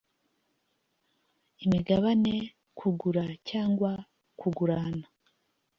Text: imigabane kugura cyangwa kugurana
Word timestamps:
imigabane 1.63 2.33
kugura 2.77 3.25
cyangwa 3.49 3.91
kugurana 4.39 5.05